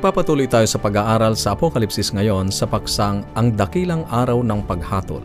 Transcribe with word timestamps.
Nagpapatuloy 0.00 0.48
tayo 0.48 0.64
sa 0.64 0.80
pag-aaral 0.80 1.36
sa 1.36 1.52
Apokalipsis 1.52 2.08
ngayon 2.16 2.48
sa 2.48 2.64
paksang 2.64 3.20
Ang 3.36 3.52
Dakilang 3.52 4.08
Araw 4.08 4.40
ng 4.40 4.64
Paghatol. 4.64 5.20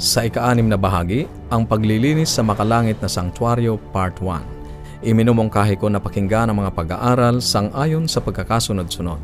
Sa 0.00 0.24
ika-anim 0.24 0.64
na 0.72 0.80
bahagi, 0.80 1.28
ang 1.52 1.68
paglilinis 1.68 2.32
sa 2.32 2.40
makalangit 2.40 2.96
na 3.04 3.12
Sanctuaryo 3.12 3.76
Part 3.92 4.24
1. 4.24 5.04
Iminumungkahi 5.04 5.76
ko 5.76 5.92
na 5.92 6.00
pakinggan 6.00 6.48
ang 6.48 6.64
mga 6.64 6.72
pag-aaral 6.72 7.44
sang-ayon 7.44 8.08
sa 8.08 8.24
pagkakasunod-sunod. 8.24 9.20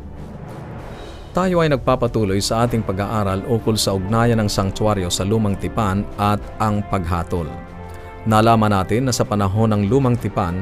Tayo 1.33 1.65
ay 1.65 1.73
nagpapatuloy 1.73 2.37
sa 2.37 2.61
ating 2.69 2.85
pag-aaral 2.85 3.41
ukol 3.49 3.73
sa 3.73 3.97
ugnayan 3.97 4.45
ng 4.45 4.49
sanctuaryo 4.53 5.09
sa 5.09 5.25
Lumang 5.25 5.57
Tipan 5.57 6.05
at 6.21 6.37
ang 6.61 6.85
paghatol. 6.85 7.49
Nalaman 8.29 8.69
natin 8.69 9.09
na 9.09 9.13
sa 9.17 9.25
panahon 9.25 9.73
ng 9.73 9.89
Lumang 9.89 10.21
Tipan, 10.21 10.61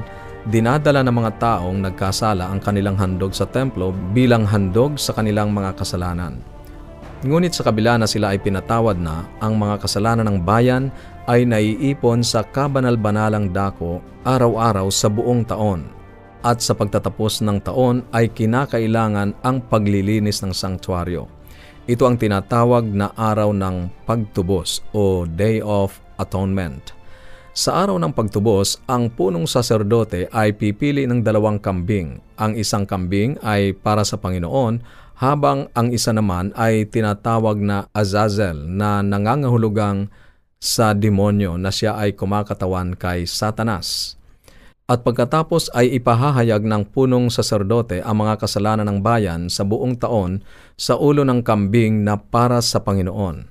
dinadala 0.49 1.05
ng 1.05 1.13
mga 1.13 1.31
taong 1.37 1.77
nagkasala 1.85 2.49
ang 2.49 2.57
kanilang 2.57 2.97
handog 2.97 3.35
sa 3.35 3.45
templo 3.45 3.93
bilang 4.15 4.47
handog 4.47 4.97
sa 4.97 5.13
kanilang 5.13 5.53
mga 5.53 5.77
kasalanan. 5.77 6.41
Ngunit 7.21 7.53
sa 7.53 7.61
kabila 7.61 8.01
na 8.01 8.09
sila 8.09 8.33
ay 8.33 8.41
pinatawad 8.41 8.97
na, 8.97 9.29
ang 9.37 9.53
mga 9.53 9.85
kasalanan 9.85 10.25
ng 10.25 10.39
bayan 10.41 10.89
ay 11.29 11.45
naiipon 11.45 12.25
sa 12.25 12.41
kabanal-banalang 12.41 13.53
dako 13.53 14.01
araw-araw 14.25 14.89
sa 14.89 15.05
buong 15.05 15.45
taon. 15.45 15.85
At 16.41 16.65
sa 16.65 16.73
pagtatapos 16.73 17.45
ng 17.45 17.61
taon 17.61 18.01
ay 18.09 18.33
kinakailangan 18.33 19.37
ang 19.45 19.61
paglilinis 19.69 20.41
ng 20.41 20.49
sanktuaryo. 20.49 21.29
Ito 21.85 22.09
ang 22.09 22.17
tinatawag 22.17 22.89
na 22.89 23.13
araw 23.13 23.53
ng 23.53 24.09
pagtubos 24.09 24.81
o 24.89 25.29
Day 25.29 25.61
of 25.61 26.01
Atonement. 26.17 27.00
Sa 27.51 27.83
araw 27.83 27.99
ng 27.99 28.15
pagtubos, 28.15 28.79
ang 28.87 29.11
punong 29.11 29.43
saserdote 29.43 30.31
ay 30.31 30.55
pipili 30.55 31.03
ng 31.03 31.19
dalawang 31.19 31.59
kambing. 31.59 32.23
Ang 32.39 32.55
isang 32.55 32.87
kambing 32.87 33.35
ay 33.43 33.75
para 33.75 34.07
sa 34.07 34.15
Panginoon, 34.15 34.79
habang 35.19 35.67
ang 35.75 35.91
isa 35.91 36.15
naman 36.15 36.55
ay 36.55 36.87
tinatawag 36.87 37.59
na 37.59 37.91
Azazel 37.91 38.55
na 38.71 39.03
nangangahulugang 39.03 40.07
sa 40.63 40.95
demonyo 40.95 41.59
na 41.59 41.75
siya 41.75 41.99
ay 41.99 42.15
kumakatawan 42.15 42.95
kay 42.95 43.27
Satanas. 43.27 44.15
At 44.87 45.03
pagkatapos 45.03 45.75
ay 45.75 45.99
ipahahayag 45.99 46.63
ng 46.63 46.87
punong 46.87 47.27
saserdote 47.27 47.99
ang 47.99 48.23
mga 48.23 48.47
kasalanan 48.47 48.87
ng 48.87 48.99
bayan 49.03 49.51
sa 49.51 49.67
buong 49.67 49.99
taon 49.99 50.39
sa 50.79 50.95
ulo 50.95 51.27
ng 51.27 51.43
kambing 51.43 52.07
na 52.07 52.15
para 52.15 52.63
sa 52.63 52.79
Panginoon 52.79 53.50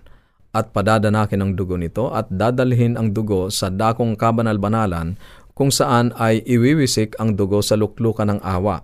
at 0.51 0.75
padadanakin 0.75 1.43
ang 1.43 1.53
dugo 1.55 1.79
nito 1.79 2.11
at 2.11 2.27
dadalhin 2.31 2.99
ang 2.99 3.15
dugo 3.15 3.51
sa 3.51 3.71
dakong 3.71 4.19
kabanal-banalan 4.19 5.15
kung 5.55 5.71
saan 5.71 6.11
ay 6.19 6.43
iwiwisik 6.43 7.15
ang 7.23 7.39
dugo 7.39 7.63
sa 7.63 7.79
luklukan 7.79 8.27
ng 8.27 8.41
awa. 8.43 8.83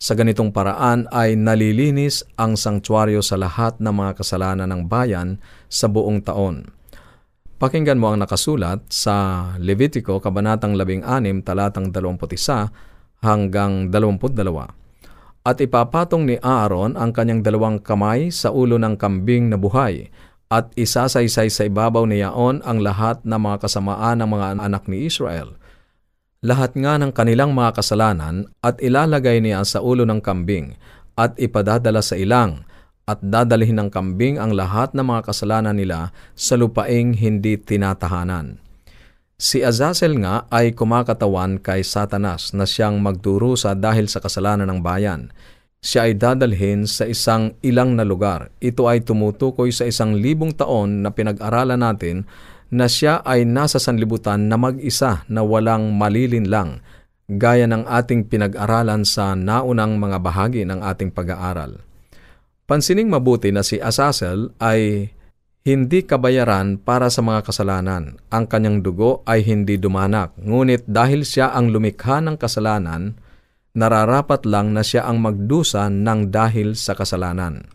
Sa 0.00 0.16
ganitong 0.16 0.48
paraan 0.48 1.04
ay 1.12 1.36
nalilinis 1.36 2.24
ang 2.40 2.56
sanktuaryo 2.56 3.20
sa 3.20 3.36
lahat 3.36 3.76
ng 3.84 3.92
mga 3.92 4.16
kasalanan 4.16 4.72
ng 4.72 4.88
bayan 4.88 5.36
sa 5.68 5.92
buong 5.92 6.24
taon. 6.24 6.72
Pakinggan 7.60 8.00
mo 8.00 8.08
ang 8.08 8.24
nakasulat 8.24 8.88
sa 8.88 9.44
Levitico 9.60 10.16
Kabanatang 10.16 10.72
16 10.72 11.44
talatang 11.44 11.92
21 11.92 12.72
hanggang 13.20 13.92
22. 13.92 14.32
At 15.44 15.56
ipapatong 15.60 16.24
ni 16.24 16.36
Aaron 16.40 16.96
ang 16.96 17.12
kanyang 17.12 17.44
dalawang 17.44 17.84
kamay 17.84 18.32
sa 18.32 18.48
ulo 18.48 18.80
ng 18.80 18.96
kambing 18.96 19.52
na 19.52 19.60
buhay 19.60 20.08
at 20.50 20.74
isasaysay 20.74 21.46
sa 21.46 21.62
ibabaw 21.70 22.02
ni 22.10 22.26
Yaon 22.26 22.66
ang 22.66 22.82
lahat 22.82 23.22
ng 23.22 23.38
mga 23.38 23.62
kasamaan 23.62 24.18
ng 24.18 24.28
mga 24.34 24.46
anak 24.58 24.90
ni 24.90 25.06
Israel. 25.06 25.54
Lahat 26.42 26.74
nga 26.74 26.98
ng 26.98 27.14
kanilang 27.14 27.54
mga 27.54 27.78
kasalanan 27.78 28.50
at 28.58 28.82
ilalagay 28.82 29.38
niya 29.38 29.62
sa 29.62 29.78
ulo 29.78 30.02
ng 30.02 30.18
kambing 30.18 30.74
at 31.14 31.38
ipadadala 31.38 32.02
sa 32.02 32.18
ilang 32.18 32.66
at 33.06 33.22
dadalhin 33.22 33.78
ng 33.78 33.90
kambing 33.94 34.42
ang 34.42 34.50
lahat 34.50 34.90
ng 34.90 35.06
mga 35.06 35.30
kasalanan 35.30 35.78
nila 35.78 36.10
sa 36.34 36.58
lupaing 36.58 37.14
hindi 37.14 37.54
tinatahanan. 37.54 38.58
Si 39.40 39.62
Azazel 39.62 40.20
nga 40.20 40.50
ay 40.50 40.76
kumakatawan 40.76 41.62
kay 41.62 41.80
Satanas 41.80 42.52
na 42.52 42.66
siyang 42.68 43.00
magdurusa 43.00 43.72
dahil 43.78 44.10
sa 44.10 44.20
kasalanan 44.20 44.68
ng 44.68 44.80
bayan 44.84 45.32
siya 45.80 46.08
ay 46.08 46.20
dadalhin 46.20 46.84
sa 46.84 47.08
isang 47.08 47.56
ilang 47.64 47.96
na 47.96 48.04
lugar. 48.04 48.52
Ito 48.60 48.84
ay 48.84 49.00
tumutukoy 49.00 49.72
sa 49.72 49.88
isang 49.88 50.20
libong 50.20 50.52
taon 50.52 51.00
na 51.00 51.08
pinag-aralan 51.12 51.80
natin 51.80 52.28
na 52.70 52.86
siya 52.86 53.24
ay 53.24 53.48
nasa 53.48 53.80
sanlibutan 53.82 54.46
na 54.46 54.54
mag-isa 54.60 55.26
na 55.26 55.42
walang 55.42 55.90
malilinlang, 55.96 56.84
gaya 57.26 57.66
ng 57.66 57.88
ating 57.88 58.30
pinag-aralan 58.30 59.02
sa 59.02 59.34
naunang 59.34 59.98
mga 59.98 60.18
bahagi 60.22 60.62
ng 60.68 60.78
ating 60.84 61.10
pag-aaral. 61.10 61.82
Pansining 62.70 63.10
mabuti 63.10 63.50
na 63.50 63.66
si 63.66 63.82
Asazel 63.82 64.54
ay 64.62 65.10
hindi 65.66 66.06
kabayaran 66.06 66.78
para 66.78 67.10
sa 67.10 67.20
mga 67.20 67.42
kasalanan. 67.42 68.16
Ang 68.30 68.44
kanyang 68.46 68.80
dugo 68.80 69.26
ay 69.26 69.42
hindi 69.42 69.74
dumanak, 69.76 70.38
ngunit 70.38 70.86
dahil 70.86 71.26
siya 71.26 71.50
ang 71.50 71.74
lumikha 71.74 72.22
ng 72.22 72.38
kasalanan, 72.38 73.18
nararapat 73.74 74.46
lang 74.46 74.74
na 74.74 74.82
siya 74.82 75.06
ang 75.06 75.22
magdusa 75.22 75.86
ng 75.86 76.30
dahil 76.30 76.74
sa 76.74 76.98
kasalanan. 76.98 77.66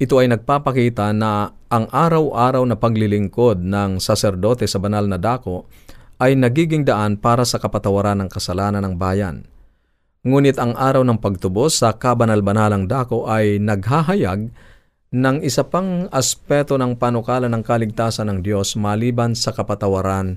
Ito 0.00 0.16
ay 0.16 0.32
nagpapakita 0.32 1.12
na 1.12 1.52
ang 1.68 1.84
araw-araw 1.92 2.64
na 2.64 2.76
paglilingkod 2.76 3.60
ng 3.60 4.00
saserdote 4.00 4.64
sa 4.64 4.80
banal 4.80 5.04
na 5.04 5.20
dako 5.20 5.68
ay 6.20 6.36
nagiging 6.36 6.84
daan 6.84 7.20
para 7.20 7.44
sa 7.44 7.60
kapatawaran 7.60 8.20
ng 8.24 8.28
kasalanan 8.32 8.84
ng 8.84 8.94
bayan. 8.96 9.44
Ngunit 10.20 10.60
ang 10.60 10.76
araw 10.76 11.00
ng 11.00 11.16
pagtubos 11.16 11.80
sa 11.80 11.96
kabanal-banalang 11.96 12.84
dako 12.84 13.24
ay 13.24 13.56
naghahayag 13.56 14.52
ng 15.10 15.36
isa 15.40 15.64
pang 15.64 16.12
aspeto 16.12 16.76
ng 16.76 16.94
panukala 17.00 17.48
ng 17.48 17.64
kaligtasan 17.64 18.28
ng 18.28 18.38
Diyos 18.44 18.76
maliban 18.76 19.32
sa 19.32 19.50
kapatawaran 19.56 20.36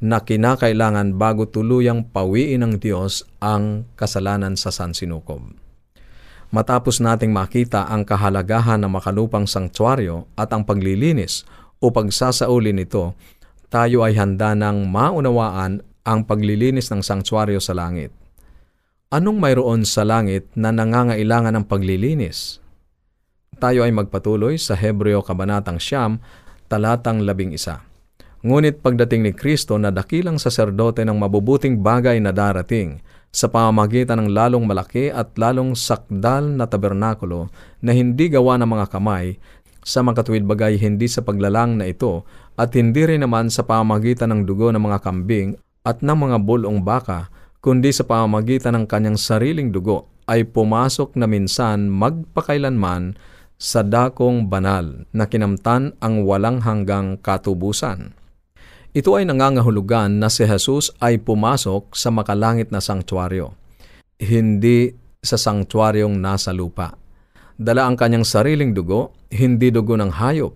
na 0.00 0.24
kinakailangan 0.24 1.20
bago 1.20 1.44
tuluyang 1.44 2.08
pawiin 2.08 2.64
ng 2.64 2.74
Diyos 2.80 3.28
ang 3.38 3.84
kasalanan 4.00 4.56
sa 4.56 4.72
sansinukob. 4.72 5.52
Matapos 6.50 6.98
nating 6.98 7.30
makita 7.30 7.86
ang 7.86 8.02
kahalagahan 8.02 8.82
ng 8.82 8.90
makalupang 8.90 9.46
sanktuaryo 9.46 10.26
at 10.34 10.50
ang 10.50 10.66
paglilinis 10.66 11.46
o 11.78 11.94
pagsasauli 11.94 12.74
nito, 12.74 13.14
tayo 13.70 14.02
ay 14.02 14.18
handa 14.18 14.58
ng 14.58 14.90
maunawaan 14.90 15.78
ang 16.02 16.26
paglilinis 16.26 16.90
ng 16.90 17.06
sanktuaryo 17.06 17.62
sa 17.62 17.76
langit. 17.76 18.10
Anong 19.14 19.38
mayroon 19.38 19.86
sa 19.86 20.02
langit 20.02 20.50
na 20.58 20.74
nangangailangan 20.74 21.54
ng 21.54 21.64
paglilinis? 21.70 22.58
Tayo 23.60 23.86
ay 23.86 23.92
magpatuloy 23.94 24.58
sa 24.58 24.74
Hebreo 24.74 25.22
Kabanatang 25.22 25.78
Siyam, 25.78 26.18
talatang 26.66 27.22
labing 27.22 27.54
isa. 27.54 27.89
Ngunit 28.40 28.80
pagdating 28.80 29.20
ni 29.20 29.32
Kristo 29.36 29.76
na 29.76 29.92
dakilang 29.92 30.40
saserdote 30.40 31.04
ng 31.04 31.12
mabubuting 31.12 31.84
bagay 31.84 32.16
na 32.24 32.32
darating, 32.32 33.04
sa 33.28 33.52
pamamagitan 33.52 34.16
ng 34.16 34.32
lalong 34.32 34.64
malaki 34.64 35.12
at 35.12 35.36
lalong 35.36 35.76
sakdal 35.76 36.48
na 36.48 36.64
tabernakulo 36.64 37.52
na 37.84 37.92
hindi 37.92 38.32
gawa 38.32 38.56
ng 38.56 38.66
mga 38.66 38.86
kamay, 38.96 39.36
sa 39.84 40.00
makatuwid 40.00 40.48
bagay 40.48 40.80
hindi 40.80 41.04
sa 41.04 41.20
paglalang 41.20 41.76
na 41.76 41.92
ito 41.92 42.24
at 42.56 42.72
hindi 42.72 43.04
rin 43.04 43.24
naman 43.24 43.52
sa 43.52 43.60
pamamagitan 43.60 44.32
ng 44.32 44.48
dugo 44.48 44.72
ng 44.72 44.80
mga 44.80 44.98
kambing 45.04 45.60
at 45.84 46.00
ng 46.00 46.16
mga 46.16 46.36
bulong 46.40 46.80
baka, 46.80 47.28
kundi 47.60 47.92
sa 47.92 48.08
pamamagitan 48.08 48.72
ng 48.72 48.84
kanyang 48.88 49.20
sariling 49.20 49.68
dugo 49.68 50.08
ay 50.24 50.48
pumasok 50.48 51.12
na 51.12 51.28
minsan 51.28 51.92
magpakailanman 51.92 53.20
sa 53.60 53.84
dakong 53.84 54.48
banal 54.48 55.04
na 55.12 55.28
kinamtan 55.28 55.92
ang 56.00 56.24
walang 56.24 56.64
hanggang 56.64 57.20
katubusan. 57.20 58.16
Ito 58.90 59.14
ay 59.14 59.22
nangangahulugan 59.22 60.18
na 60.18 60.26
si 60.26 60.42
Jesus 60.42 60.90
ay 60.98 61.22
pumasok 61.22 61.94
sa 61.94 62.10
makalangit 62.10 62.74
na 62.74 62.82
sanktuaryo, 62.82 63.54
hindi 64.18 64.90
sa 65.22 65.38
sanktuaryong 65.38 66.18
nasa 66.18 66.50
lupa. 66.50 66.98
Dala 67.54 67.86
ang 67.86 67.94
kanyang 67.94 68.26
sariling 68.26 68.74
dugo, 68.74 69.14
hindi 69.30 69.70
dugo 69.70 69.94
ng 69.94 70.10
hayop. 70.10 70.50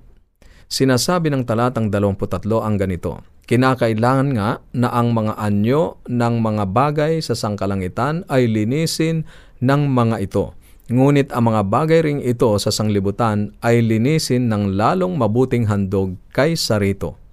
Sinasabi 0.67 1.31
ng 1.31 1.47
talatang 1.47 1.95
23 1.95 2.43
ang 2.59 2.75
ganito, 2.75 3.23
Kinakailangan 3.47 4.29
nga 4.35 4.59
na 4.75 4.89
ang 4.91 5.15
mga 5.15 5.39
anyo 5.39 6.03
ng 6.11 6.35
mga 6.43 6.65
bagay 6.75 7.23
sa 7.23 7.39
sangkalangitan 7.39 8.27
ay 8.27 8.51
linisin 8.51 9.23
ng 9.63 9.83
mga 9.87 10.19
ito. 10.19 10.59
Ngunit 10.91 11.31
ang 11.31 11.55
mga 11.55 11.63
bagay 11.71 12.01
ring 12.03 12.21
ito 12.27 12.51
sa 12.59 12.75
sanglibutan 12.75 13.55
ay 13.63 13.79
linisin 13.79 14.51
ng 14.51 14.75
lalong 14.75 15.15
mabuting 15.15 15.71
handog 15.71 16.19
kay 16.35 16.59
sarito. 16.59 17.24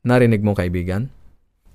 Narinig 0.00 0.40
mo 0.40 0.56
kaibigan? 0.56 1.12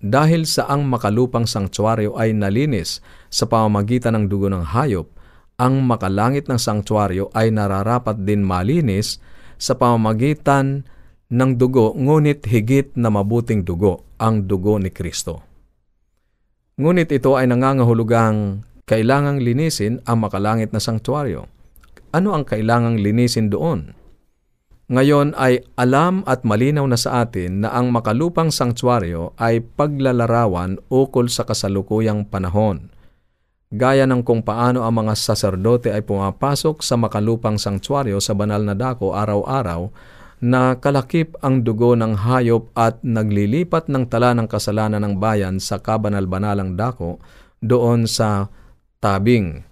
Dahil 0.01 0.49
sa 0.49 0.65
ang 0.69 0.85
makalupang 0.85 1.45
sanktuaryo 1.45 2.17
ay 2.17 2.33
nalinis 2.33 3.01
sa 3.29 3.45
pamamagitan 3.45 4.17
ng 4.17 4.25
dugo 4.29 4.49
ng 4.49 4.65
hayop, 4.65 5.09
ang 5.55 5.81
makalangit 5.85 6.51
ng 6.51 6.59
sanktuaryo 6.59 7.31
ay 7.31 7.53
nararapat 7.53 8.21
din 8.21 8.43
malinis 8.43 9.23
sa 9.55 9.77
pamamagitan 9.77 10.83
ng 11.31 11.51
dugo 11.57 11.95
ngunit 11.95 12.43
higit 12.45 12.93
na 12.99 13.09
mabuting 13.09 13.63
dugo 13.63 14.03
ang 14.21 14.45
dugo 14.45 14.77
ni 14.77 14.91
Kristo. 14.91 15.41
Ngunit 16.75 17.07
ito 17.15 17.39
ay 17.39 17.47
nangangahulugang 17.47 18.61
kailangang 18.83 19.41
linisin 19.41 20.03
ang 20.05 20.21
makalangit 20.21 20.75
na 20.75 20.83
sangtuaryo. 20.83 21.47
Ano 22.11 22.35
ang 22.35 22.43
kailangang 22.43 22.99
linisin 22.99 23.49
doon? 23.49 23.95
Ngayon 24.85 25.33
ay 25.33 25.65
alam 25.81 26.21
at 26.29 26.45
malinaw 26.45 26.85
na 26.85 26.93
sa 26.93 27.25
atin 27.25 27.65
na 27.65 27.73
ang 27.73 27.89
makalupang 27.89 28.53
sangtuaryo 28.53 29.33
ay 29.41 29.65
paglalarawan 29.65 30.77
ukol 30.93 31.25
sa 31.25 31.41
kasalukuyang 31.41 32.29
panahon. 32.29 32.93
Gaya 33.73 34.05
ng 34.05 34.21
kung 34.21 34.45
paano 34.45 34.85
ang 34.85 35.01
mga 35.01 35.17
saserdote 35.17 35.89
ay 35.89 36.05
pumapasok 36.05 36.85
sa 36.85 37.01
makalupang 37.01 37.57
sangtuaryo 37.57 38.21
sa 38.21 38.37
banal 38.37 38.61
na 38.61 38.77
dako 38.77 39.17
araw-araw 39.17 39.89
na 40.45 40.77
kalakip 40.77 41.33
ang 41.41 41.65
dugo 41.65 41.97
ng 41.97 42.13
hayop 42.21 42.69
at 42.77 43.01
naglilipat 43.01 43.89
ng 43.89 44.05
tala 44.05 44.37
ng 44.37 44.45
kasalanan 44.45 45.01
ng 45.01 45.17
bayan 45.17 45.57
sa 45.57 45.81
kabanal-banalang 45.81 46.77
dako 46.77 47.17
doon 47.57 48.05
sa 48.05 48.53
tabing 49.01 49.65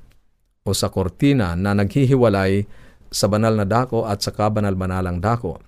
o 0.65 0.73
sa 0.73 0.89
kortina 0.89 1.53
na 1.53 1.77
naghihiwalay 1.77 2.65
sa 3.13 3.29
banal 3.29 3.53
na 3.53 3.63
dako 3.69 4.09
at 4.09 4.25
sa 4.25 4.33
kabanal-banalang 4.33 5.21
dako. 5.21 5.61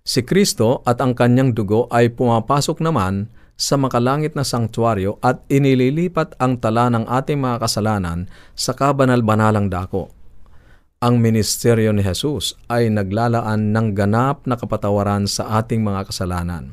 Si 0.00 0.24
Kristo 0.24 0.80
at 0.88 0.98
ang 1.04 1.12
kanyang 1.12 1.52
dugo 1.52 1.84
ay 1.92 2.08
pumapasok 2.10 2.80
naman 2.80 3.28
sa 3.60 3.76
makalangit 3.76 4.32
na 4.32 4.40
sangtuaryo 4.40 5.20
at 5.20 5.44
inililipat 5.52 6.32
ang 6.40 6.56
tala 6.56 6.88
ng 6.88 7.04
ating 7.04 7.36
mga 7.36 7.60
kasalanan 7.60 8.24
sa 8.56 8.72
kabanal-banalang 8.72 9.68
dako. 9.68 10.08
Ang 11.04 11.20
ministeryo 11.20 11.92
ni 11.92 12.00
Jesus 12.00 12.56
ay 12.72 12.88
naglalaan 12.88 13.76
ng 13.76 13.92
ganap 13.92 14.48
na 14.48 14.56
kapatawaran 14.56 15.28
sa 15.28 15.60
ating 15.60 15.84
mga 15.84 16.08
kasalanan. 16.08 16.72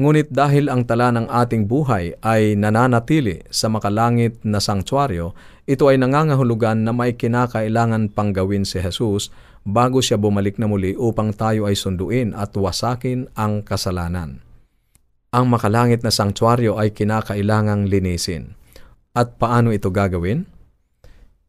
Ngunit 0.00 0.32
dahil 0.32 0.72
ang 0.72 0.88
tala 0.88 1.12
ng 1.12 1.28
ating 1.28 1.68
buhay 1.68 2.16
ay 2.24 2.56
nananatili 2.56 3.44
sa 3.52 3.68
makalangit 3.68 4.40
na 4.48 4.56
sangtuaryo, 4.56 5.36
ito 5.68 5.92
ay 5.92 6.00
nangangahulugan 6.00 6.88
na 6.88 6.96
may 6.96 7.20
kinakailangan 7.20 8.08
pang 8.08 8.32
gawin 8.32 8.64
si 8.64 8.80
Jesus 8.80 9.28
bago 9.60 10.00
siya 10.00 10.16
bumalik 10.16 10.56
na 10.56 10.72
muli 10.72 10.96
upang 10.96 11.36
tayo 11.36 11.68
ay 11.68 11.76
sunduin 11.76 12.32
at 12.32 12.56
wasakin 12.56 13.28
ang 13.36 13.60
kasalanan. 13.60 14.40
Ang 15.36 15.52
makalangit 15.52 16.00
na 16.00 16.08
sangtuaryo 16.08 16.80
ay 16.80 16.96
kinakailangang 16.96 17.84
linisin. 17.84 18.56
At 19.12 19.36
paano 19.36 19.68
ito 19.68 19.92
gagawin? 19.92 20.48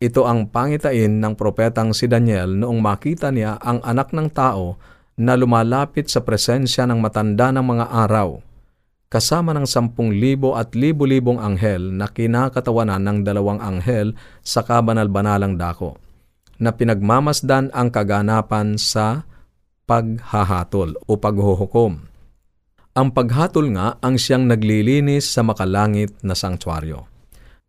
Ito 0.04 0.28
ang 0.28 0.52
pangitain 0.52 1.24
ng 1.24 1.40
propetang 1.40 1.96
si 1.96 2.04
Daniel 2.12 2.52
noong 2.60 2.84
makita 2.84 3.32
niya 3.32 3.56
ang 3.64 3.80
anak 3.80 4.12
ng 4.12 4.28
tao 4.28 4.76
na 5.22 5.38
lumalapit 5.38 6.10
sa 6.10 6.26
presensya 6.26 6.90
ng 6.90 6.98
matanda 6.98 7.54
ng 7.54 7.62
mga 7.62 7.86
araw, 7.94 8.42
kasama 9.06 9.54
ng 9.54 9.70
sampung 9.70 10.10
libo 10.10 10.58
at 10.58 10.74
libo-libong 10.74 11.38
anghel 11.38 11.94
na 11.94 12.10
kinakatawanan 12.10 13.06
ng 13.06 13.18
dalawang 13.22 13.62
anghel 13.62 14.18
sa 14.42 14.66
kabanal-banalang 14.66 15.62
dako, 15.62 16.02
na 16.58 16.74
pinagmamasdan 16.74 17.70
ang 17.70 17.94
kaganapan 17.94 18.82
sa 18.82 19.30
paghahatol 19.86 20.98
o 21.06 21.14
paghuhukom. 21.22 22.10
Ang 22.98 23.08
paghatol 23.14 23.78
nga 23.78 24.02
ang 24.02 24.18
siyang 24.18 24.50
naglilinis 24.50 25.30
sa 25.30 25.46
makalangit 25.46 26.18
na 26.26 26.34
sangtuaryo. 26.34 27.06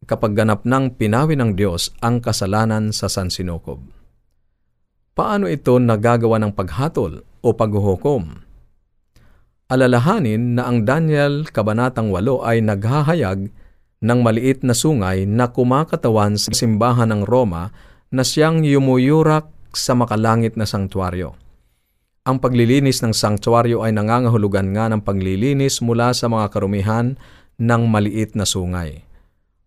Kapag 0.02 0.34
ganap 0.34 0.66
ng 0.66 0.98
pinawi 0.98 1.38
ng 1.38 1.54
Diyos 1.54 1.94
ang 2.02 2.18
kasalanan 2.18 2.90
sa 2.90 3.06
sansinukob. 3.06 4.01
Paano 5.12 5.44
ito 5.44 5.76
nagagawa 5.76 6.40
ng 6.40 6.56
paghatol 6.56 7.20
o 7.44 7.52
paghuhukom? 7.52 8.32
Alalahanin 9.68 10.56
na 10.56 10.64
ang 10.64 10.88
Daniel 10.88 11.44
Kabanatang 11.52 12.08
8 12.08 12.40
ay 12.40 12.64
naghahayag 12.64 13.52
ng 14.00 14.18
maliit 14.24 14.64
na 14.64 14.72
sungay 14.72 15.28
na 15.28 15.52
kumakatawan 15.52 16.40
sa 16.40 16.56
simbahan 16.56 17.12
ng 17.12 17.28
Roma 17.28 17.76
na 18.08 18.24
siyang 18.24 18.64
yumuyurak 18.64 19.52
sa 19.76 19.92
makalangit 19.92 20.56
na 20.56 20.64
sangtuaryo. 20.64 21.36
Ang 22.24 22.40
paglilinis 22.40 23.04
ng 23.04 23.12
sangtuaryo 23.12 23.84
ay 23.84 23.92
nangangahulugan 23.92 24.72
nga 24.72 24.88
ng 24.88 25.04
paglilinis 25.04 25.84
mula 25.84 26.16
sa 26.16 26.32
mga 26.32 26.48
karumihan 26.48 27.20
ng 27.60 27.82
maliit 27.84 28.32
na 28.32 28.48
sungay. 28.48 29.04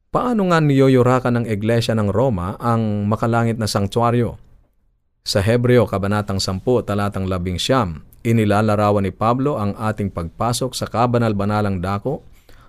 Paano 0.09 0.50
nga 0.50 0.57
niyuyurakan 0.57 1.38
ng 1.38 1.45
Iglesia 1.53 1.94
ng 1.94 2.09
Roma 2.09 2.57
ang 2.57 3.06
makalangit 3.06 3.62
na 3.62 3.69
sangtuaryo? 3.69 4.42
Sa 5.25 5.42
Hebreo, 5.42 5.89
Kabanatang 5.89 6.38
10, 6.38 6.62
talatang 6.86 7.25
11, 7.25 7.57
inilalarawan 8.22 9.01
ni 9.01 9.10
Pablo 9.10 9.57
ang 9.57 9.74
ating 9.74 10.13
pagpasok 10.13 10.77
sa 10.77 10.86
kabanal-banalang 10.86 11.81
dako 11.81 12.22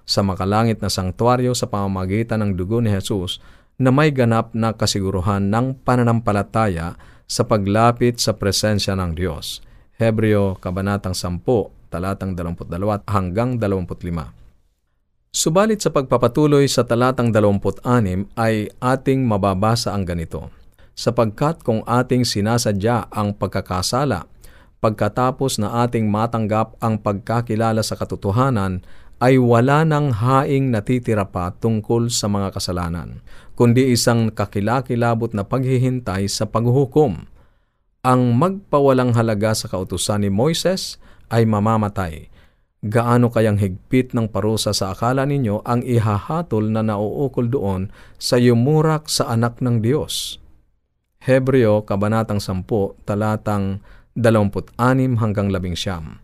sa 0.09 0.25
makalangit 0.25 0.81
na 0.81 0.89
sangtuaryo 0.89 1.53
sa 1.53 1.69
pamamagitan 1.69 2.41
ng 2.41 2.57
dugo 2.57 2.81
ni 2.81 2.89
Jesus 2.89 3.45
na 3.77 3.93
may 3.93 4.09
ganap 4.09 4.57
na 4.57 4.73
kasiguruhan 4.73 5.53
ng 5.53 5.85
pananampalataya 5.85 6.97
sa 7.29 7.45
paglapit 7.45 8.25
sa 8.25 8.33
presensya 8.33 8.97
ng 8.97 9.13
Diyos. 9.13 9.61
Hebreo, 10.01 10.57
Kabanatang 10.57 11.13
10, 11.13 11.45
talatang 11.93 12.33
22 12.33 12.73
hanggang 13.05 13.61
25. 13.61 14.33
Subalit 15.29 15.85
sa 15.85 15.93
pagpapatuloy 15.93 16.65
sa 16.73 16.89
talatang 16.89 17.29
26 17.29 17.85
ay 18.33 18.73
ating 18.81 19.29
mababasa 19.29 19.93
ang 19.93 20.09
ganito 20.09 20.49
sapagkat 20.97 21.61
kung 21.61 21.85
ating 21.85 22.25
sinasadya 22.25 23.13
ang 23.13 23.37
pagkakasala, 23.37 24.25
pagkatapos 24.81 25.61
na 25.61 25.85
ating 25.85 26.09
matanggap 26.09 26.75
ang 26.81 26.97
pagkakilala 26.97 27.85
sa 27.85 28.01
katotohanan, 28.01 28.81
ay 29.17 29.41
wala 29.41 29.81
nang 29.85 30.13
haing 30.13 30.69
natitira 30.69 31.25
pa 31.25 31.49
tungkol 31.53 32.13
sa 32.13 32.29
mga 32.29 32.53
kasalanan, 32.53 33.25
kundi 33.57 33.93
isang 33.93 34.29
kakilakilabot 34.29 35.33
na 35.33 35.45
paghihintay 35.45 36.29
sa 36.29 36.45
paghuhukom. 36.45 37.25
Ang 38.05 38.23
magpawalang 38.37 39.17
halaga 39.17 39.57
sa 39.57 39.73
kautusan 39.73 40.25
ni 40.25 40.31
Moises 40.31 41.01
ay 41.33 41.49
mamamatay. 41.49 42.29
Gaano 42.87 43.33
kayang 43.33 43.59
higpit 43.59 44.13
ng 44.13 44.29
parusa 44.29 44.77
sa 44.77 44.93
akala 44.93 45.25
ninyo 45.25 45.65
ang 45.65 45.81
ihahatol 45.83 46.71
na 46.71 46.85
nauukol 46.85 47.49
doon 47.49 47.89
sa 48.21 48.37
yumurak 48.37 49.09
sa 49.09 49.33
anak 49.33 49.59
ng 49.65 49.81
Diyos? 49.81 50.39
Hebreo, 51.27 51.83
Kabanatang 51.83 52.39
10, 52.39 53.03
talatang 53.03 53.83
26 54.15 54.79
hanggang 55.19 55.51
11. 55.51 56.23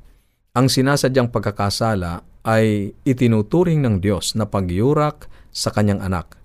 Ang 0.54 0.66
sinasadyang 0.70 1.26
pagkakasala 1.34 2.22
ay 2.46 2.94
itinuturing 3.02 3.82
ng 3.82 3.98
Diyos 3.98 4.38
na 4.38 4.46
pagyurak 4.46 5.26
sa 5.50 5.74
kanyang 5.74 6.06
anak. 6.06 6.38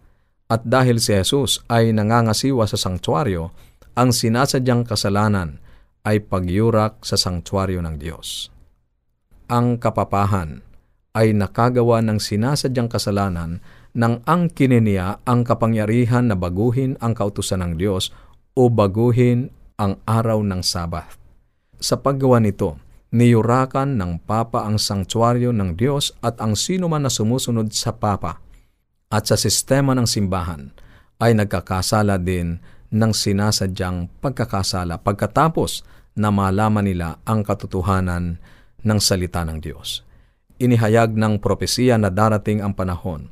At 0.50 0.66
dahil 0.66 0.98
si 0.98 1.14
Jesus 1.14 1.62
ay 1.70 1.94
nangangasiwa 1.94 2.66
sa 2.66 2.82
sangtuaryo, 2.82 3.54
ang 3.94 4.10
sinasadyang 4.10 4.90
kasalanan 4.90 5.62
ay 6.02 6.26
pagyurak 6.26 7.06
sa 7.06 7.14
sangtuaryo 7.14 7.86
ng 7.86 8.02
Diyos. 8.02 8.50
Ang 9.54 9.78
kapapahan 9.78 10.66
ay 11.14 11.34
nakagawa 11.38 12.02
ng 12.02 12.18
sinasadyang 12.18 12.90
kasalanan 12.90 13.62
nang 13.98 14.22
ang 14.30 14.54
kininiya 14.54 15.26
ang 15.26 15.42
kapangyarihan 15.42 16.30
na 16.30 16.38
baguhin 16.38 16.94
ang 17.02 17.18
kautusan 17.18 17.66
ng 17.66 17.74
Diyos 17.82 18.14
o 18.58 18.74
baguhin 18.74 19.54
ang 19.78 20.02
araw 20.10 20.42
ng 20.42 20.66
Sabath. 20.66 21.22
Sa 21.78 22.02
paggawa 22.02 22.42
nito, 22.42 22.82
niyurakan 23.14 24.02
ng 24.02 24.26
Papa 24.26 24.66
ang 24.66 24.82
sangtuaryo 24.82 25.54
ng 25.54 25.78
Diyos 25.78 26.18
at 26.26 26.42
ang 26.42 26.58
sino 26.58 26.90
man 26.90 27.06
na 27.06 27.14
sumusunod 27.14 27.70
sa 27.70 27.94
Papa 27.94 28.42
at 29.14 29.30
sa 29.30 29.38
sistema 29.38 29.94
ng 29.94 30.10
simbahan 30.10 30.74
ay 31.22 31.38
nagkakasala 31.38 32.18
din 32.18 32.58
ng 32.90 33.12
sinasadyang 33.14 34.10
pagkakasala 34.26 35.06
pagkatapos 35.06 35.86
na 36.18 36.34
malaman 36.34 36.82
nila 36.82 37.22
ang 37.30 37.46
katotohanan 37.46 38.42
ng 38.82 39.00
salita 39.00 39.46
ng 39.46 39.62
Diyos. 39.62 40.02
Inihayag 40.58 41.14
ng 41.14 41.38
propesiya 41.38 42.02
na 42.02 42.10
darating 42.10 42.66
ang 42.66 42.74
panahon 42.74 43.30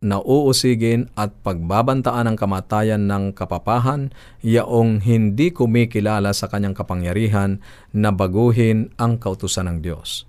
na 0.00 0.16
uusigin 0.16 1.12
at 1.12 1.28
pagbabantaan 1.44 2.24
ang 2.24 2.36
kamatayan 2.40 3.04
ng 3.04 3.36
kapapahan, 3.36 4.08
yaong 4.40 5.04
hindi 5.04 5.52
kumikilala 5.52 6.32
sa 6.32 6.48
kanyang 6.48 6.72
kapangyarihan 6.72 7.60
na 7.92 8.08
baguhin 8.08 8.88
ang 8.96 9.20
kautusan 9.20 9.68
ng 9.68 9.78
Diyos. 9.84 10.24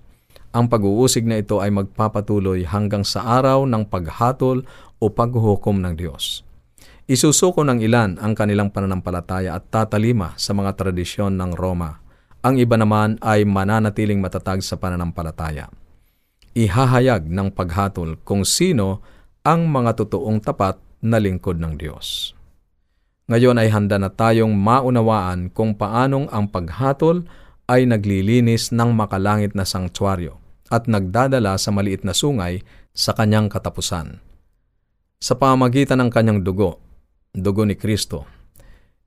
Ang 0.52 0.68
pag-uusig 0.68 1.24
na 1.24 1.40
ito 1.40 1.64
ay 1.64 1.72
magpapatuloy 1.72 2.68
hanggang 2.68 3.00
sa 3.00 3.24
araw 3.40 3.64
ng 3.64 3.88
paghatol 3.88 4.68
o 5.00 5.08
paghuhukom 5.08 5.80
ng 5.80 5.96
Diyos. 5.96 6.44
Isusuko 7.08 7.64
ng 7.64 7.80
ilan 7.80 8.20
ang 8.20 8.36
kanilang 8.36 8.68
pananampalataya 8.68 9.56
at 9.56 9.72
tatalima 9.72 10.36
sa 10.36 10.52
mga 10.52 10.76
tradisyon 10.76 11.40
ng 11.40 11.56
Roma. 11.56 12.04
Ang 12.44 12.60
iba 12.60 12.76
naman 12.76 13.16
ay 13.24 13.48
mananatiling 13.48 14.20
matatag 14.20 14.60
sa 14.60 14.76
pananampalataya. 14.76 15.72
Ihahayag 16.52 17.32
ng 17.32 17.48
paghatol 17.56 18.20
kung 18.20 18.44
sino 18.44 19.00
ang 19.42 19.66
mga 19.66 19.98
totoong 19.98 20.38
tapat 20.38 20.78
na 21.02 21.18
lingkod 21.18 21.58
ng 21.58 21.74
Diyos. 21.74 22.38
Ngayon 23.26 23.58
ay 23.58 23.74
handa 23.74 23.98
na 23.98 24.06
tayong 24.06 24.54
maunawaan 24.54 25.50
kung 25.50 25.74
paanong 25.74 26.30
ang 26.30 26.46
paghatol 26.46 27.26
ay 27.66 27.86
naglilinis 27.86 28.70
ng 28.70 28.94
makalangit 28.94 29.58
na 29.58 29.66
sangtuaryo 29.66 30.38
at 30.70 30.86
nagdadala 30.86 31.58
sa 31.58 31.74
maliit 31.74 32.06
na 32.06 32.14
sungay 32.14 32.62
sa 32.94 33.18
kanyang 33.18 33.50
katapusan. 33.50 34.22
Sa 35.22 35.34
pamagitan 35.34 36.02
ng 36.02 36.10
kanyang 36.10 36.46
dugo, 36.46 36.78
dugo 37.34 37.66
ni 37.66 37.74
Kristo, 37.74 38.26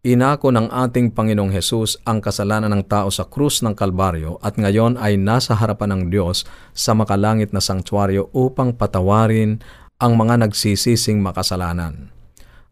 inako 0.03 0.51
ng 0.51 0.67
ating 0.67 1.15
Panginoong 1.15 1.51
Hesus 1.51 2.03
ang 2.03 2.19
kasalanan 2.19 2.75
ng 2.75 2.83
tao 2.87 3.07
sa 3.07 3.27
krus 3.27 3.63
ng 3.63 3.75
Kalbaryo 3.75 4.39
at 4.43 4.59
ngayon 4.59 4.99
ay 4.99 5.15
nasa 5.15 5.55
harapan 5.55 5.95
ng 5.95 6.03
Diyos 6.11 6.43
sa 6.75 6.91
makalangit 6.91 7.55
na 7.55 7.63
sangtuaryo 7.63 8.31
upang 8.35 8.75
patawarin 8.75 9.59
ang 9.95 10.19
mga 10.19 10.43
nagsisising 10.43 11.23
makasalanan. 11.23 12.11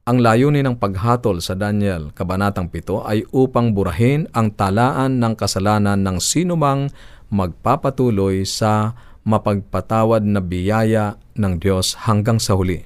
Ang 0.03 0.19
layunin 0.19 0.67
ng 0.67 0.75
paghatol 0.75 1.39
sa 1.39 1.55
Daniel 1.55 2.11
Kabanatang 2.11 2.67
7 2.67 3.07
ay 3.07 3.23
upang 3.31 3.71
burahin 3.71 4.27
ang 4.35 4.51
talaan 4.51 5.23
ng 5.23 5.31
kasalanan 5.39 6.03
ng 6.03 6.19
sinumang 6.19 6.91
magpapatuloy 7.31 8.43
sa 8.43 8.91
mapagpatawad 9.23 10.27
na 10.27 10.43
biyaya 10.43 11.15
ng 11.39 11.63
Diyos 11.63 11.95
hanggang 12.03 12.43
sa 12.43 12.59
huli. 12.59 12.83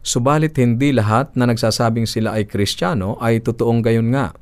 Subalit 0.00 0.56
hindi 0.56 0.96
lahat 0.96 1.36
na 1.36 1.44
nagsasabing 1.44 2.08
sila 2.08 2.40
ay 2.40 2.48
Kristiyano 2.48 3.20
ay 3.20 3.44
totoong 3.44 3.84
gayon 3.84 4.08
nga. 4.08 4.32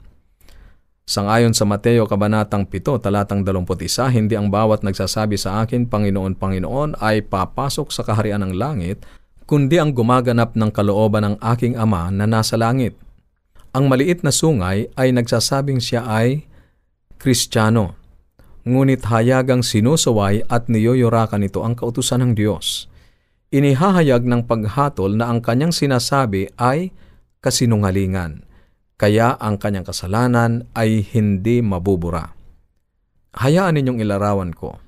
Sangayon 1.11 1.53
sa 1.53 1.67
Mateo 1.67 2.07
Kabanatang 2.07 2.71
7, 2.71 3.03
talatang 3.03 3.43
21, 3.43 4.15
hindi 4.15 4.39
ang 4.39 4.49
bawat 4.49 4.87
nagsasabi 4.87 5.35
sa 5.35 5.67
akin, 5.67 5.91
Panginoon, 5.91 6.39
Panginoon, 6.39 7.03
ay 7.03 7.27
papasok 7.27 7.91
sa 7.93 8.07
kaharian 8.07 8.41
ng 8.41 8.57
langit, 8.57 9.05
kundi 9.45 9.77
ang 9.77 9.93
gumaganap 9.93 10.57
ng 10.57 10.71
kalooban 10.73 11.25
ng 11.25 11.37
aking 11.41 11.77
Ama 11.77 12.09
na 12.09 12.25
nasa 12.25 12.57
langit. 12.57 12.97
Ang 13.75 13.91
maliit 13.91 14.25
na 14.25 14.33
sungay 14.33 14.89
ay 14.97 15.09
nagsasabing 15.13 15.83
siya 15.83 16.07
ay 16.07 16.47
Kristiyano, 17.19 17.97
ngunit 18.65 19.05
hayagang 19.09 19.65
sinusuway 19.65 20.45
at 20.47 20.69
niyoyorakan 20.69 21.45
nito 21.45 21.65
ang 21.65 21.75
kautusan 21.75 22.23
ng 22.23 22.33
Diyos. 22.37 22.87
Inihahayag 23.55 24.27
ng 24.27 24.51
paghatol 24.51 25.15
na 25.15 25.31
ang 25.31 25.43
kanyang 25.43 25.75
sinasabi 25.75 26.51
ay 26.59 26.91
kasinungalingan, 27.41 28.47
kaya 28.95 29.35
ang 29.39 29.59
kanyang 29.59 29.87
kasalanan 29.87 30.71
ay 30.75 31.03
hindi 31.03 31.63
mabubura. 31.63 32.35
Hayaan 33.35 33.75
ninyong 33.75 33.99
ilarawan 33.99 34.55
ko 34.55 34.84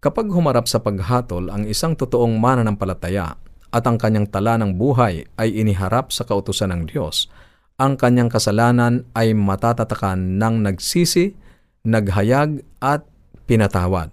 Kapag 0.00 0.32
humarap 0.32 0.64
sa 0.64 0.80
paghatol 0.80 1.52
ang 1.52 1.68
isang 1.68 1.92
totoong 1.92 2.40
mananampalataya 2.40 3.36
at 3.68 3.84
ang 3.84 4.00
kanyang 4.00 4.32
tala 4.32 4.56
ng 4.56 4.72
buhay 4.72 5.28
ay 5.36 5.48
iniharap 5.52 6.08
sa 6.08 6.24
kautusan 6.24 6.72
ng 6.72 6.82
Diyos, 6.88 7.28
ang 7.76 8.00
kanyang 8.00 8.32
kasalanan 8.32 9.04
ay 9.12 9.36
matatatakan 9.36 10.40
ng 10.40 10.64
nagsisi, 10.64 11.36
naghayag 11.84 12.64
at 12.80 13.04
pinatawad. 13.44 14.08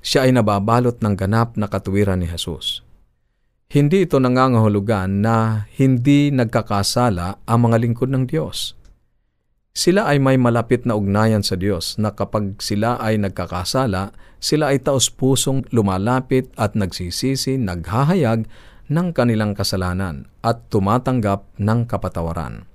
Siya 0.00 0.24
ay 0.24 0.32
nababalot 0.32 1.04
ng 1.04 1.12
ganap 1.12 1.60
na 1.60 1.68
katuwiran 1.68 2.24
ni 2.24 2.32
Jesus. 2.32 2.80
Hindi 3.68 4.08
ito 4.08 4.16
nangangahulugan 4.16 5.20
na 5.20 5.68
hindi 5.76 6.32
nagkakasala 6.32 7.44
ang 7.44 7.58
mga 7.68 7.76
lingkod 7.84 8.08
ng 8.08 8.24
Diyos. 8.24 8.80
Sila 9.72 10.04
ay 10.04 10.20
may 10.20 10.36
malapit 10.36 10.84
na 10.84 10.92
ugnayan 10.92 11.40
sa 11.40 11.56
Diyos 11.56 11.96
na 11.96 12.12
kapag 12.12 12.60
sila 12.60 13.00
ay 13.00 13.16
nagkakasala, 13.16 14.12
sila 14.36 14.68
ay 14.68 14.84
taos-pusong 14.84 15.64
lumalapit 15.72 16.52
at 16.60 16.76
nagsisisi, 16.76 17.56
naghahayag 17.56 18.44
ng 18.92 19.08
kanilang 19.16 19.56
kasalanan 19.56 20.28
at 20.44 20.68
tumatanggap 20.68 21.48
ng 21.56 21.88
kapatawaran. 21.88 22.68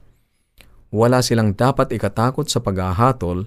Wala 0.89 1.21
silang 1.21 1.53
dapat 1.53 1.93
ikatakot 1.93 2.49
sa 2.49 2.65
paghahatol 2.65 3.45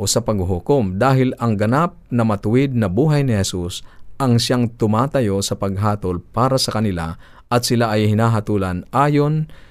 o 0.00 0.02
sa 0.08 0.24
paghuhukom 0.24 0.96
dahil 0.96 1.36
ang 1.36 1.60
ganap 1.60 2.00
na 2.08 2.24
matuwid 2.24 2.72
na 2.72 2.88
buhay 2.88 3.20
ni 3.20 3.36
Jesus 3.36 3.84
ang 4.16 4.40
siyang 4.40 4.72
tumatayo 4.80 5.44
sa 5.44 5.52
paghatol 5.60 6.24
para 6.32 6.56
sa 6.56 6.72
kanila 6.72 7.20
at 7.52 7.60
sila 7.68 7.92
ay 7.92 8.08
hinahatulan 8.08 8.88
ayon 8.96 9.44
sa 9.48 9.68